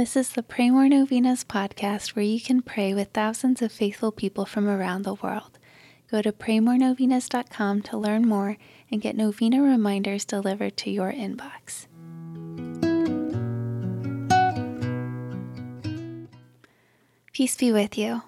[0.00, 4.10] This is the Pray More Novenas podcast where you can pray with thousands of faithful
[4.10, 5.58] people from around the world.
[6.10, 8.56] Go to praymorenovenas.com to learn more
[8.90, 11.86] and get novena reminders delivered to your inbox.
[17.34, 18.22] Peace be with you.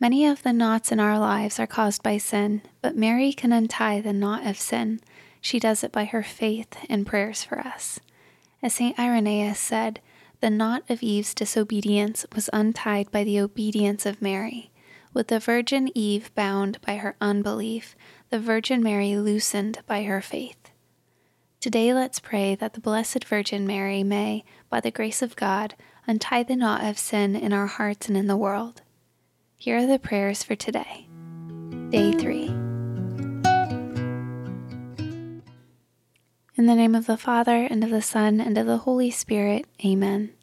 [0.00, 4.00] Many of the knots in our lives are caused by sin, but Mary can untie
[4.00, 4.98] the knot of sin.
[5.42, 8.00] She does it by her faith and prayers for us.
[8.62, 8.98] As St.
[8.98, 10.00] Irenaeus said,
[10.42, 14.72] the knot of Eve's disobedience was untied by the obedience of Mary.
[15.14, 17.94] With the Virgin Eve bound by her unbelief,
[18.28, 20.72] the Virgin Mary loosened by her faith.
[21.60, 25.76] Today, let's pray that the Blessed Virgin Mary may, by the grace of God,
[26.08, 28.82] untie the knot of sin in our hearts and in the world.
[29.56, 31.06] Here are the prayers for today.
[31.90, 32.71] Day 3.
[36.54, 39.64] In the name of the Father, and of the Son, and of the Holy Spirit,
[39.86, 40.34] Amen.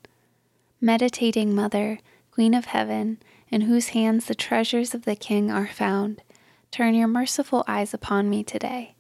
[0.82, 2.00] Meditating Mother,
[2.32, 6.24] Queen of Heaven, in whose hands the treasures of the King are found,
[6.72, 8.96] turn your merciful eyes upon me today.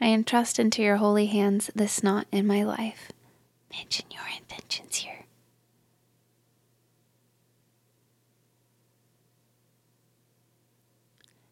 [0.00, 3.10] I entrust into your holy hands this knot in my life.
[3.72, 5.26] Mention your intentions here.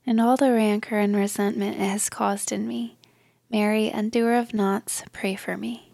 [0.06, 2.96] And all the rancor and resentment it has caused in me
[3.50, 5.92] Mary, undoer of knots, pray for me.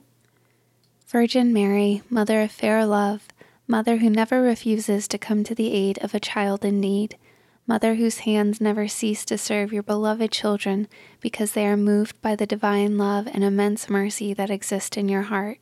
[1.06, 3.28] Virgin Mary, Mother of fair love,
[3.66, 7.16] Mother who never refuses to come to the aid of a child in need,
[7.66, 10.86] Mother whose hands never cease to serve your beloved children
[11.20, 15.22] because they are moved by the divine love and immense mercy that exist in your
[15.22, 15.58] heart.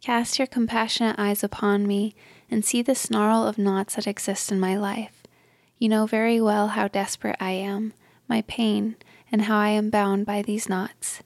[0.00, 2.14] Cast your compassionate eyes upon me
[2.50, 5.22] and see the snarl of knots that exist in my life.
[5.78, 7.92] You know very well how desperate I am,
[8.28, 8.96] my pain,
[9.30, 11.22] and how I am bound by these knots.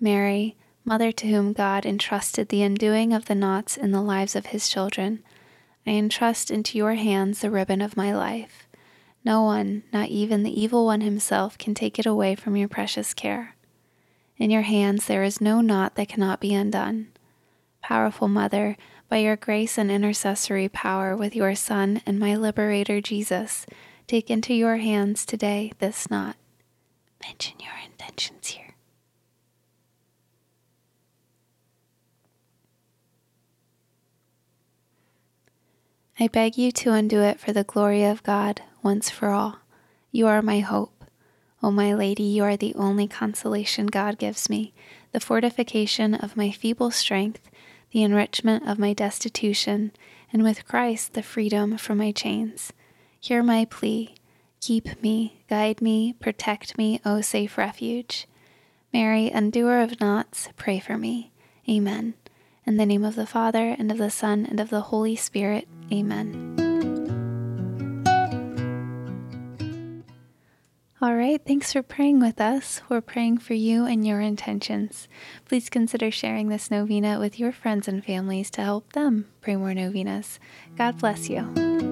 [0.00, 4.46] Mary, Mother to whom God entrusted the undoing of the knots in the lives of
[4.46, 5.22] his children,
[5.86, 8.66] I entrust into your hands the ribbon of my life.
[9.24, 13.14] No one, not even the evil one himself, can take it away from your precious
[13.14, 13.54] care.
[14.38, 17.08] In your hands there is no knot that cannot be undone.
[17.80, 18.76] Powerful Mother,
[19.08, 23.66] by your grace and intercessory power with your Son and my Liberator Jesus,
[24.08, 26.36] take into your hands today this knot.
[27.22, 28.74] Mention your intentions here.
[36.20, 39.58] I beg you to undo it for the glory of God once for all.
[40.10, 41.04] You are my hope.
[41.62, 44.74] O my Lady, you are the only consolation God gives me,
[45.12, 47.48] the fortification of my feeble strength,
[47.92, 49.92] the enrichment of my destitution,
[50.32, 52.72] and with Christ the freedom from my chains.
[53.20, 54.16] Hear my plea.
[54.62, 58.28] Keep me, guide me, protect me, O safe refuge.
[58.92, 61.32] Mary, undoer of knots, pray for me.
[61.68, 62.14] Amen.
[62.64, 65.66] In the name of the Father, and of the Son, and of the Holy Spirit.
[65.92, 66.54] Amen.
[71.00, 72.82] All right, thanks for praying with us.
[72.88, 75.08] We're praying for you and your intentions.
[75.44, 79.74] Please consider sharing this novena with your friends and families to help them pray more
[79.74, 80.38] novenas.
[80.76, 81.91] God bless you.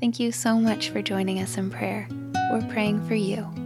[0.00, 2.08] Thank you so much for joining us in prayer.
[2.50, 3.61] We're praying for you.